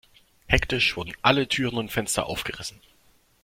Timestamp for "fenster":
1.91-2.25